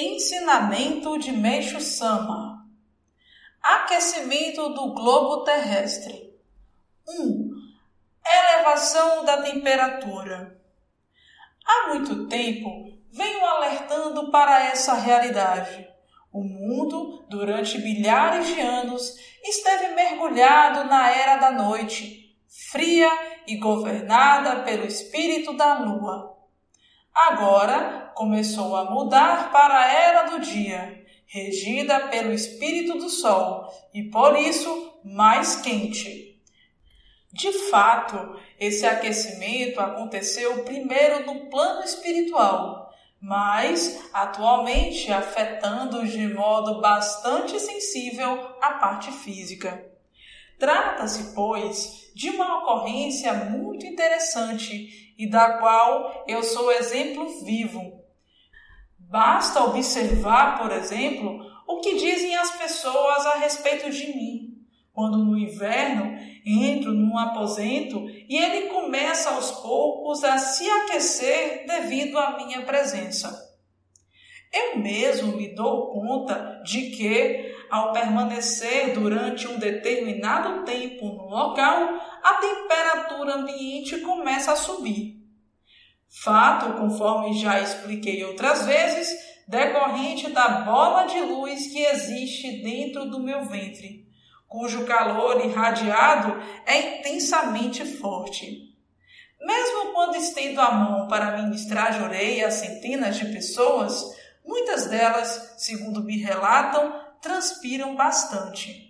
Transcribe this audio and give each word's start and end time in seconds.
Ensinamento 0.00 1.18
de 1.18 1.32
Meixo 1.32 1.80
Sama 1.80 2.64
Aquecimento 3.60 4.68
do 4.68 4.94
globo 4.94 5.42
terrestre 5.42 6.32
1. 7.08 7.20
Um, 7.20 7.50
elevação 8.24 9.24
da 9.24 9.42
temperatura 9.42 10.56
Há 11.66 11.88
muito 11.88 12.28
tempo 12.28 12.96
venho 13.10 13.44
alertando 13.44 14.30
para 14.30 14.66
essa 14.66 14.94
realidade. 14.94 15.88
O 16.32 16.44
mundo, 16.44 17.26
durante 17.28 17.78
milhares 17.78 18.46
de 18.46 18.60
anos, 18.60 19.16
esteve 19.42 19.96
mergulhado 19.96 20.84
na 20.84 21.10
era 21.10 21.38
da 21.38 21.50
noite, 21.50 22.38
fria 22.70 23.10
e 23.48 23.56
governada 23.56 24.62
pelo 24.62 24.86
espírito 24.86 25.56
da 25.56 25.80
lua. 25.80 26.37
Agora 27.26 28.12
começou 28.14 28.76
a 28.76 28.90
mudar 28.90 29.50
para 29.50 29.78
a 29.78 29.92
era 29.92 30.22
do 30.30 30.40
dia, 30.40 31.04
regida 31.26 32.08
pelo 32.08 32.32
espírito 32.32 32.96
do 32.96 33.08
sol 33.08 33.68
e 33.92 34.04
por 34.04 34.38
isso 34.38 35.00
mais 35.04 35.60
quente. 35.60 36.40
De 37.32 37.52
fato, 37.70 38.38
esse 38.58 38.86
aquecimento 38.86 39.80
aconteceu 39.80 40.64
primeiro 40.64 41.26
no 41.26 41.50
plano 41.50 41.82
espiritual 41.82 42.88
mas 43.20 44.08
atualmente 44.12 45.12
afetando 45.12 46.06
de 46.06 46.28
modo 46.28 46.80
bastante 46.80 47.58
sensível 47.58 48.56
a 48.62 48.74
parte 48.74 49.10
física. 49.10 49.97
Trata-se, 50.58 51.34
pois, 51.34 52.10
de 52.14 52.30
uma 52.30 52.58
ocorrência 52.58 53.32
muito 53.32 53.86
interessante 53.86 55.14
e 55.16 55.28
da 55.28 55.58
qual 55.58 56.24
eu 56.26 56.42
sou 56.42 56.72
exemplo 56.72 57.44
vivo. 57.44 57.98
Basta 58.98 59.64
observar, 59.64 60.58
por 60.58 60.72
exemplo, 60.72 61.40
o 61.66 61.80
que 61.80 61.96
dizem 61.96 62.34
as 62.36 62.50
pessoas 62.56 63.24
a 63.26 63.38
respeito 63.38 63.88
de 63.90 64.08
mim. 64.08 64.58
Quando 64.92 65.18
no 65.18 65.38
inverno 65.38 66.18
entro 66.44 66.92
num 66.92 67.16
aposento 67.16 68.08
e 68.28 68.36
ele 68.36 68.68
começa 68.68 69.30
aos 69.30 69.52
poucos 69.52 70.24
a 70.24 70.38
se 70.38 70.68
aquecer 70.68 71.66
devido 71.66 72.18
à 72.18 72.36
minha 72.36 72.62
presença. 72.62 73.47
Eu 74.52 74.78
mesmo 74.78 75.36
me 75.36 75.54
dou 75.54 75.92
conta 75.92 76.62
de 76.64 76.90
que, 76.90 77.54
ao 77.70 77.92
permanecer 77.92 78.94
durante 78.94 79.46
um 79.46 79.58
determinado 79.58 80.64
tempo 80.64 81.06
no 81.06 81.28
local, 81.28 82.00
a 82.22 82.34
temperatura 82.34 83.34
ambiente 83.34 83.98
começa 84.00 84.52
a 84.52 84.56
subir. 84.56 85.16
Fato, 86.08 86.72
conforme 86.78 87.38
já 87.38 87.60
expliquei 87.60 88.24
outras 88.24 88.64
vezes, 88.64 89.14
decorrente 89.46 90.30
da 90.30 90.48
bola 90.62 91.04
de 91.04 91.20
luz 91.20 91.66
que 91.66 91.84
existe 91.84 92.62
dentro 92.62 93.04
do 93.10 93.20
meu 93.20 93.44
ventre 93.44 94.08
cujo 94.48 94.86
calor 94.86 95.44
irradiado 95.44 96.42
é 96.66 96.98
intensamente 96.98 97.84
forte. 97.84 98.74
Mesmo 99.40 99.92
quando 99.92 100.16
estendo 100.16 100.60
a 100.60 100.72
mão 100.72 101.06
para 101.06 101.42
ministrar 101.42 101.96
jorei 101.96 102.42
a 102.42 102.50
centenas 102.50 103.16
de 103.16 103.26
pessoas, 103.26 104.02
muitas 104.48 104.86
delas, 104.86 105.54
segundo 105.58 106.02
me 106.02 106.16
relatam, 106.16 106.98
transpiram 107.20 107.94
bastante. 107.94 108.88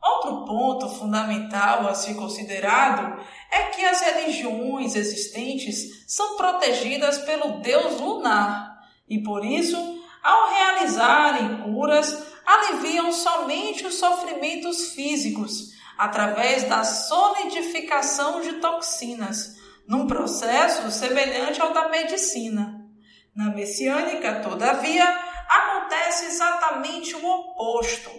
Outro 0.00 0.46
ponto 0.46 0.88
fundamental 0.88 1.86
a 1.86 1.94
ser 1.94 2.14
considerado 2.14 3.22
é 3.50 3.64
que 3.64 3.84
as 3.84 4.00
religiões 4.00 4.94
existentes 4.94 6.04
são 6.06 6.36
protegidas 6.36 7.18
pelo 7.18 7.60
deus 7.60 8.00
lunar 8.00 8.80
e, 9.06 9.22
por 9.22 9.44
isso, 9.44 9.76
ao 10.22 10.50
realizarem 10.50 11.62
curas, 11.62 12.16
aliviam 12.46 13.12
somente 13.12 13.84
os 13.86 13.96
sofrimentos 13.96 14.92
físicos 14.92 15.72
através 15.98 16.64
da 16.64 16.82
solidificação 16.82 18.40
de 18.40 18.54
toxinas, 18.54 19.58
num 19.86 20.06
processo 20.06 20.90
semelhante 20.90 21.60
ao 21.60 21.74
da 21.74 21.90
medicina. 21.90 22.79
Na 23.34 23.50
messiânica, 23.50 24.40
todavia, 24.40 25.04
acontece 25.48 26.26
exatamente 26.26 27.14
o 27.14 27.24
oposto. 27.24 28.10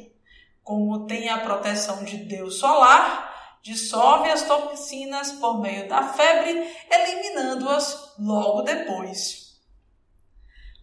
Como 0.64 1.06
tem 1.06 1.30
a 1.30 1.40
proteção 1.40 2.04
de 2.04 2.18
Deus 2.18 2.60
solar, 2.60 3.60
dissolve 3.62 4.30
as 4.30 4.44
toxinas 4.44 5.32
por 5.34 5.62
meio 5.62 5.88
da 5.88 6.04
febre, 6.04 6.76
eliminando-as 6.90 8.16
logo 8.18 8.62
depois. 8.62 9.60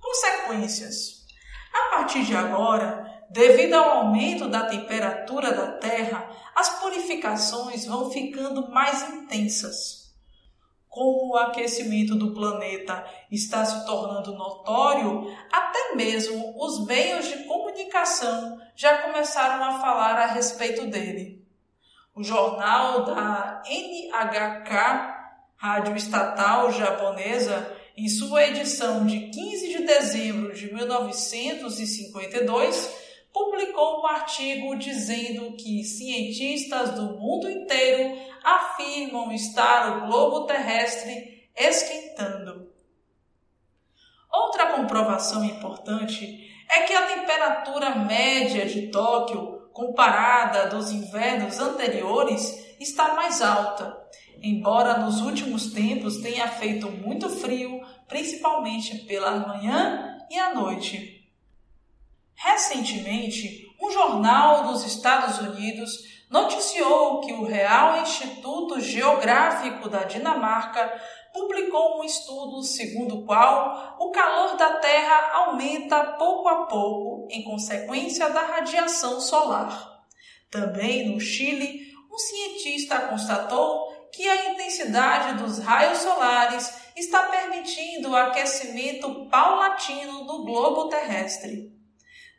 Consequências. 0.00 1.26
A 1.72 1.96
partir 1.96 2.24
de 2.24 2.36
agora, 2.36 3.18
Devido 3.30 3.74
ao 3.74 3.98
aumento 3.98 4.48
da 4.48 4.66
temperatura 4.68 5.52
da 5.52 5.72
Terra, 5.72 6.30
as 6.56 6.80
purificações 6.80 7.84
vão 7.84 8.10
ficando 8.10 8.70
mais 8.70 9.02
intensas. 9.10 9.97
Como 10.98 11.28
o 11.28 11.36
aquecimento 11.36 12.16
do 12.16 12.34
planeta 12.34 13.06
está 13.30 13.64
se 13.64 13.86
tornando 13.86 14.34
notório, 14.34 15.32
até 15.48 15.94
mesmo 15.94 16.60
os 16.60 16.84
meios 16.86 17.28
de 17.28 17.44
comunicação 17.44 18.60
já 18.74 18.98
começaram 19.02 19.62
a 19.62 19.78
falar 19.78 20.18
a 20.18 20.26
respeito 20.26 20.88
dele. 20.88 21.46
O 22.16 22.24
jornal 22.24 23.04
da 23.04 23.62
NHK, 23.64 24.72
rádio 25.56 25.94
estatal 25.94 26.72
japonesa, 26.72 27.72
em 27.96 28.08
sua 28.08 28.48
edição 28.48 29.06
de 29.06 29.28
15 29.28 29.68
de 29.68 29.84
dezembro 29.84 30.52
de 30.52 30.74
1952, 30.74 32.88
publicou 32.88 32.96
um 32.96 33.07
artigo 34.08 34.76
dizendo 34.76 35.56
que 35.56 35.84
cientistas 35.84 36.90
do 36.94 37.18
mundo 37.18 37.50
inteiro 37.50 38.18
afirmam 38.42 39.32
estar 39.32 39.98
o 39.98 40.06
globo 40.06 40.46
terrestre 40.46 41.50
esquentando. 41.56 42.72
Outra 44.30 44.72
comprovação 44.72 45.44
importante 45.44 46.48
é 46.70 46.82
que 46.82 46.92
a 46.92 47.06
temperatura 47.06 47.94
média 47.96 48.66
de 48.66 48.88
Tóquio, 48.88 49.68
comparada 49.72 50.66
dos 50.68 50.92
invernos 50.92 51.58
anteriores, 51.58 52.76
está 52.78 53.14
mais 53.14 53.42
alta, 53.42 53.96
embora 54.42 54.98
nos 54.98 55.20
últimos 55.20 55.72
tempos 55.72 56.18
tenha 56.18 56.46
feito 56.48 56.90
muito 56.90 57.28
frio, 57.28 57.80
principalmente 58.06 58.98
pela 59.06 59.32
manhã 59.32 60.18
e 60.30 60.38
à 60.38 60.54
noite. 60.54 61.18
Recentemente, 62.34 63.67
um 63.88 63.90
jornal 63.90 64.64
dos 64.64 64.84
Estados 64.84 65.38
Unidos 65.38 65.90
noticiou 66.30 67.20
que 67.22 67.32
o 67.32 67.44
Real 67.44 68.02
Instituto 68.02 68.78
Geográfico 68.78 69.88
da 69.88 70.04
Dinamarca 70.04 70.92
publicou 71.32 71.98
um 71.98 72.04
estudo 72.04 72.62
segundo 72.62 73.20
o 73.20 73.24
qual 73.24 73.96
o 73.98 74.10
calor 74.10 74.56
da 74.58 74.74
Terra 74.74 75.32
aumenta 75.32 76.16
pouco 76.18 76.48
a 76.48 76.66
pouco 76.66 77.28
em 77.30 77.42
consequência 77.42 78.28
da 78.28 78.42
radiação 78.42 79.20
solar. 79.22 80.04
Também 80.50 81.10
no 81.10 81.18
Chile, 81.18 81.86
um 82.12 82.18
cientista 82.18 83.00
constatou 83.08 83.88
que 84.12 84.28
a 84.28 84.52
intensidade 84.52 85.42
dos 85.42 85.58
raios 85.58 85.98
solares 85.98 86.92
está 86.94 87.22
permitindo 87.24 88.10
o 88.10 88.16
aquecimento 88.16 89.26
paulatino 89.30 90.24
do 90.26 90.44
globo 90.44 90.88
terrestre. 90.88 91.77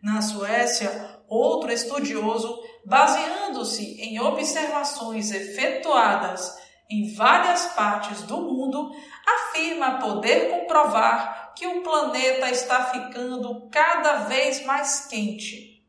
Na 0.01 0.21
Suécia, 0.21 1.19
outro 1.27 1.71
estudioso, 1.71 2.57
baseando-se 2.85 4.01
em 4.01 4.19
observações 4.19 5.31
efetuadas 5.31 6.57
em 6.89 7.13
várias 7.13 7.65
partes 7.73 8.23
do 8.23 8.41
mundo, 8.41 8.91
afirma 9.27 9.99
poder 9.99 10.49
comprovar 10.49 11.53
que 11.53 11.67
o 11.67 11.83
planeta 11.83 12.49
está 12.49 12.85
ficando 12.85 13.69
cada 13.69 14.23
vez 14.23 14.65
mais 14.65 15.05
quente. 15.07 15.83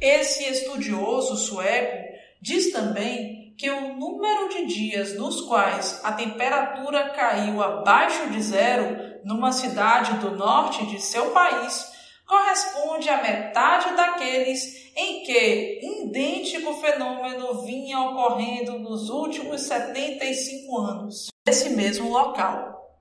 Esse 0.00 0.44
estudioso 0.44 1.36
sueco 1.36 2.16
diz 2.40 2.72
também 2.72 3.54
que 3.58 3.70
o 3.70 3.94
número 3.94 4.48
de 4.48 4.66
dias 4.66 5.14
nos 5.14 5.42
quais 5.42 6.00
a 6.02 6.12
temperatura 6.12 7.10
caiu 7.10 7.62
abaixo 7.62 8.28
de 8.30 8.42
zero 8.42 9.20
numa 9.24 9.52
cidade 9.52 10.14
do 10.14 10.32
norte 10.32 10.84
de 10.86 11.00
seu 11.00 11.30
país 11.30 11.95
corresponde 12.26 13.08
à 13.08 13.22
metade 13.22 13.94
daqueles 13.94 14.90
em 14.96 15.22
que 15.22 15.80
idêntico 15.82 16.74
fenômeno 16.74 17.62
vinha 17.64 18.00
ocorrendo 18.00 18.78
nos 18.78 19.08
últimos 19.08 19.62
75 19.62 20.78
anos, 20.78 21.28
nesse 21.46 21.70
mesmo 21.70 22.10
local. 22.10 22.98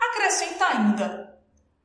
Acrescenta 0.00 0.66
ainda: 0.66 1.38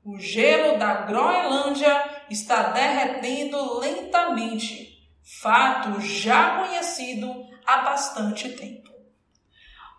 o 0.05 0.19
gelo 0.19 0.77
da 0.77 1.01
Groenlândia 1.01 2.23
está 2.29 2.69
derretendo 2.69 3.79
lentamente, 3.79 5.09
fato 5.41 5.99
já 5.99 6.59
conhecido 6.59 7.45
há 7.65 7.77
bastante 7.79 8.49
tempo. 8.49 8.87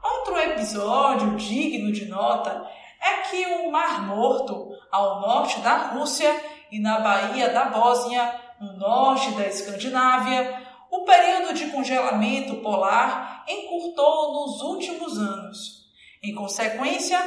Outro 0.03 0.39
episódio 0.39 1.37
digno 1.37 1.93
de 1.93 2.07
nota 2.07 2.65
é 3.01 3.23
que 3.23 3.47
o 3.47 3.71
Mar 3.71 4.07
Morto, 4.07 4.71
ao 4.91 5.21
norte 5.21 5.59
da 5.61 5.89
Rússia 5.89 6.33
e 6.71 6.81
na 6.81 7.01
Baía 7.01 7.51
da 7.51 7.67
Bósnia, 7.67 8.35
no 8.61 8.75
norte 8.75 9.31
da 9.33 9.47
Escandinávia, 9.47 10.67
o 10.91 11.05
período 11.05 11.55
de 11.55 11.67
congelamento 11.67 12.57
polar 12.57 13.45
encurtou 13.49 14.33
nos 14.33 14.63
últimos 14.63 15.19
anos. 15.19 15.87
Em 16.23 16.35
consequência, 16.35 17.19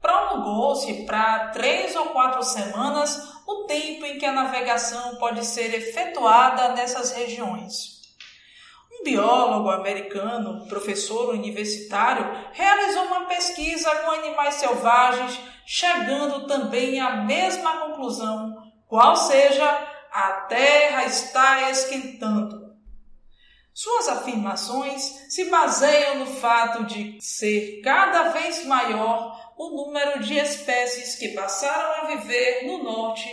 prolongou-se 0.00 1.04
para 1.04 1.48
três 1.48 1.94
ou 1.96 2.06
quatro 2.06 2.42
semanas 2.42 3.36
o 3.46 3.64
tempo 3.64 4.04
em 4.04 4.18
que 4.18 4.26
a 4.26 4.32
navegação 4.32 5.16
pode 5.16 5.44
ser 5.44 5.72
efetuada 5.74 6.70
nessas 6.70 7.12
regiões. 7.12 7.96
Um 8.92 9.04
biólogo 9.04 9.70
americano, 9.70 10.66
professor 10.68 11.30
universitário, 11.30 12.26
realizou 12.52 13.04
uma 13.04 13.26
pesquisa 13.26 13.94
com 13.96 14.10
animais 14.10 14.54
selvagens, 14.54 15.38
chegando 15.64 16.46
também 16.46 17.00
à 17.00 17.16
mesma 17.16 17.78
conclusão, 17.78 18.56
qual 18.88 19.16
seja, 19.16 19.66
a 20.12 20.32
Terra 20.48 21.04
está 21.04 21.70
esquentando. 21.70 22.66
Suas 23.72 24.08
afirmações 24.08 25.02
se 25.28 25.50
baseiam 25.50 26.20
no 26.20 26.26
fato 26.26 26.84
de 26.84 27.20
ser 27.20 27.82
cada 27.82 28.30
vez 28.30 28.64
maior 28.64 29.52
o 29.56 29.68
número 29.68 30.22
de 30.22 30.38
espécies 30.38 31.16
que 31.16 31.34
passaram 31.34 32.02
a 32.02 32.06
viver 32.16 32.66
no 32.66 32.82
norte, 32.82 33.28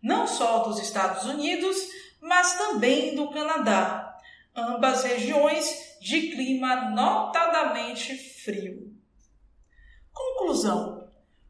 não 0.00 0.26
só 0.26 0.60
dos 0.60 0.78
Estados 0.78 1.24
Unidos, 1.24 1.76
mas 2.20 2.56
também 2.56 3.16
do 3.16 3.30
Canadá, 3.30 4.16
ambas 4.54 5.02
regiões 5.02 5.96
de 6.00 6.30
clima 6.30 6.90
notadamente 6.90 8.16
frio. 8.16 8.92
Conclusão: 10.12 10.97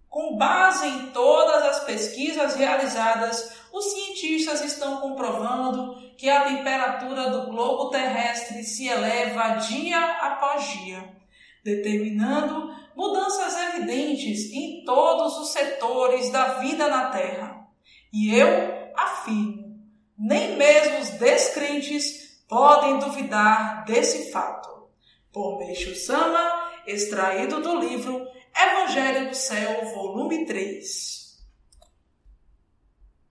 com 0.08 0.36
base 0.36 0.86
em 0.86 1.10
todas 1.10 1.62
as 1.64 1.84
pesquisas 1.84 2.54
realizadas, 2.56 3.58
os 3.72 3.84
cientistas 3.92 4.62
estão 4.62 5.00
comprovando 5.00 5.96
que 6.16 6.28
a 6.28 6.44
temperatura 6.44 7.30
do 7.30 7.50
globo 7.50 7.90
terrestre 7.90 8.64
se 8.64 8.88
eleva 8.88 9.56
dia 9.56 10.00
após 10.20 10.64
dia, 10.78 11.16
determinando 11.62 12.74
mudanças 12.96 13.56
evidentes 13.68 14.50
em 14.52 14.82
todos 14.84 15.38
os 15.38 15.50
setores 15.50 16.30
da 16.30 16.54
vida 16.54 16.88
na 16.88 17.10
Terra. 17.10 17.68
E 18.12 18.34
eu 18.34 18.90
afirmo, 18.96 19.78
nem 20.18 20.56
mesmo 20.56 20.98
os 20.98 21.10
descrentes 21.10 22.42
podem 22.48 22.98
duvidar 22.98 23.84
desse 23.84 24.32
fato. 24.32 24.88
Por 25.30 25.58
Meixo 25.58 25.94
Sama, 25.94 26.72
extraído 26.86 27.60
do 27.60 27.78
livro 27.78 28.26
Evangelho 28.60 29.28
do 29.28 29.34
Céu, 29.36 29.84
volume 29.94 30.44
3. 30.44 31.17